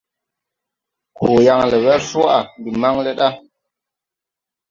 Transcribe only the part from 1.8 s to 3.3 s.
wer swaʼ. Ndi maŋn le ɗa.